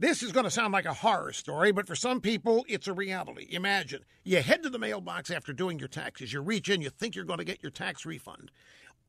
[0.00, 2.92] This is going to sound like a horror story, but for some people, it's a
[2.92, 3.48] reality.
[3.50, 6.32] Imagine you head to the mailbox after doing your taxes.
[6.32, 8.52] You reach in, you think you're going to get your tax refund,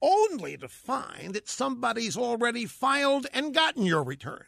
[0.02, 4.46] only to find that somebody's already filed and gotten your return.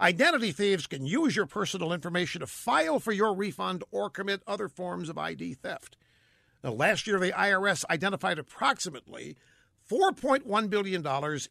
[0.00, 4.68] Identity thieves can use your personal information to file for your refund or commit other
[4.68, 5.96] forms of ID theft.
[6.62, 9.36] Now, last year, the IRS identified approximately
[9.90, 11.04] $4.1 billion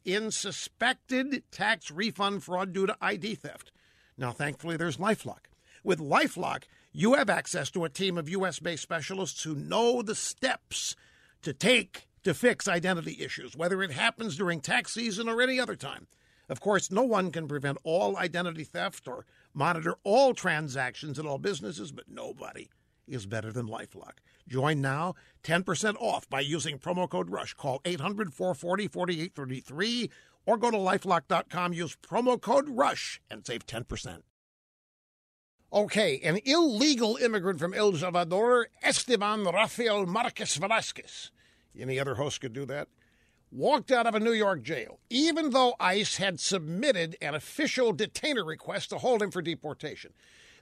[0.06, 3.74] in suspected tax refund fraud due to ID theft.
[4.20, 5.46] Now, thankfully, there's Lifelock.
[5.82, 8.60] With Lifelock, you have access to a team of U.S.
[8.60, 10.98] based specialists who know the steps
[11.42, 15.78] to take to fix identity issues, whether it happens during tax season or any other
[15.78, 16.08] time.
[16.50, 21.38] Of course, no one can prevent all identity theft or monitor all transactions at all
[21.38, 22.70] businesses, but nobody
[23.08, 24.18] is better than Lifelock.
[24.50, 27.54] Join now, 10% off by using promo code RUSH.
[27.54, 30.10] Call 800 440 4833
[30.50, 34.24] or go to lifelock.com, use promo code RUSH, and save 10%.
[35.72, 41.30] Okay, an illegal immigrant from El Salvador, Esteban Rafael Marquez Velasquez.
[41.80, 42.88] Any other host could do that?
[43.52, 48.44] Walked out of a New York jail, even though ICE had submitted an official detainer
[48.44, 50.14] request to hold him for deportation.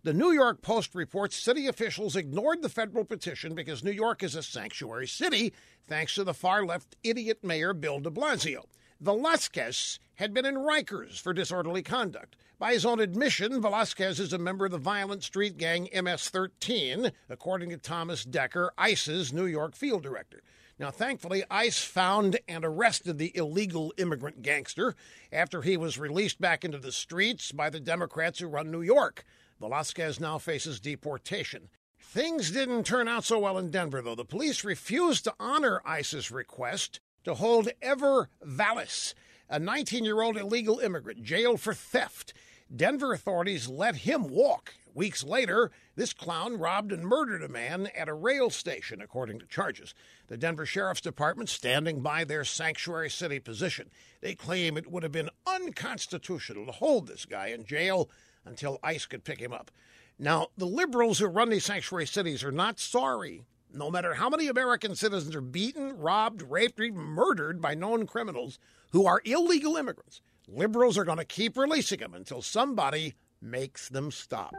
[0.03, 4.35] The New York Post reports city officials ignored the federal petition because New York is
[4.35, 5.53] a sanctuary city,
[5.87, 8.65] thanks to the far left idiot mayor Bill de Blasio.
[8.99, 12.35] Velasquez had been in Rikers for disorderly conduct.
[12.57, 17.11] By his own admission, Velasquez is a member of the violent street gang MS 13,
[17.29, 20.41] according to Thomas Decker, ICE's New York field director.
[20.79, 24.95] Now, thankfully, ICE found and arrested the illegal immigrant gangster
[25.31, 29.23] after he was released back into the streets by the Democrats who run New York.
[29.59, 31.69] Velasquez now faces deportation.
[31.99, 34.15] Things didn't turn out so well in Denver, though.
[34.15, 39.13] The police refused to honor ICE's request to hold Ever Valles,
[39.49, 42.33] a 19 year old illegal immigrant, jailed for theft.
[42.73, 44.73] Denver authorities let him walk.
[44.93, 49.45] Weeks later, this clown robbed and murdered a man at a rail station, according to
[49.45, 49.93] charges.
[50.27, 53.91] The Denver Sheriff's Department standing by their sanctuary city position.
[54.21, 58.09] They claim it would have been unconstitutional to hold this guy in jail
[58.45, 59.69] until ICE could pick him up.
[60.17, 63.43] Now, the liberals who run these sanctuary cities are not sorry.
[63.77, 68.07] No matter how many American citizens are beaten, robbed, raped, or even murdered by known
[68.07, 68.57] criminals
[68.91, 74.09] who are illegal immigrants, liberals are going to keep releasing them until somebody makes them
[74.09, 74.55] stop.